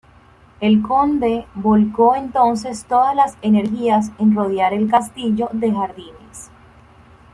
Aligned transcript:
El 0.61 0.81
conde 0.81 1.45
volcó 1.53 2.15
entonces 2.15 2.85
todas 2.85 3.15
las 3.15 3.37
energías 3.43 4.09
en 4.17 4.35
rodear 4.35 4.73
el 4.73 4.89
castillo 4.89 5.47
de 5.51 5.71
jardines. 5.71 6.49